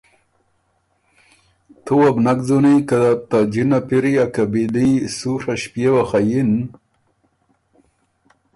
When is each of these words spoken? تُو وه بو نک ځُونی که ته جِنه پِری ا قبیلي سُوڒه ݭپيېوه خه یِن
تُو 1.83 1.93
وه 1.99 2.09
بو 2.15 2.21
نک 2.25 2.39
ځُونی 2.47 2.75
که 2.89 2.99
ته 3.29 3.37
جِنه 3.51 3.79
پِری 3.87 4.13
ا 4.23 4.25
قبیلي 4.35 4.89
سُوڒه 5.17 5.53
ݭپيېوه 5.61 6.03
خه 6.09 6.19
یِن 6.29 6.51